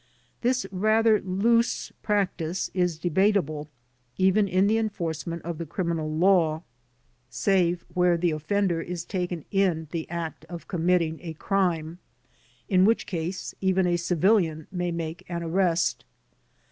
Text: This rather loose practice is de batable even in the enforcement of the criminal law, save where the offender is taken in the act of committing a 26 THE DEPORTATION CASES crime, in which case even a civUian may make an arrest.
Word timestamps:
This 0.41 0.65
rather 0.71 1.21
loose 1.21 1.91
practice 2.01 2.71
is 2.73 2.97
de 2.97 3.11
batable 3.11 3.67
even 4.17 4.47
in 4.47 4.65
the 4.65 4.79
enforcement 4.79 5.43
of 5.43 5.59
the 5.59 5.65
criminal 5.67 6.11
law, 6.11 6.63
save 7.29 7.85
where 7.93 8.17
the 8.17 8.31
offender 8.31 8.81
is 8.81 9.05
taken 9.05 9.45
in 9.51 9.89
the 9.91 10.09
act 10.09 10.43
of 10.45 10.67
committing 10.67 11.19
a 11.21 11.33
26 11.37 11.37
THE 11.37 11.37
DEPORTATION 11.37 11.67
CASES 11.67 11.67
crime, 11.67 11.99
in 12.79 12.85
which 12.85 13.05
case 13.05 13.53
even 13.61 13.85
a 13.85 13.93
civUian 13.93 14.65
may 14.71 14.89
make 14.91 15.23
an 15.29 15.43
arrest. 15.43 16.03